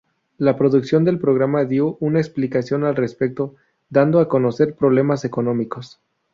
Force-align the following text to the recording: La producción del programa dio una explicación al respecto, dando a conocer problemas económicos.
La 0.39 0.57
producción 0.57 1.03
del 1.03 1.19
programa 1.19 1.63
dio 1.63 1.95
una 1.99 2.17
explicación 2.19 2.83
al 2.85 2.95
respecto, 2.95 3.53
dando 3.91 4.19
a 4.19 4.27
conocer 4.27 4.73
problemas 4.75 5.25
económicos. 5.25 5.99